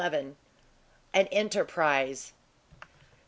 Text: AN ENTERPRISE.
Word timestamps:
AN 0.01 0.35
ENTERPRISE. 1.27 2.33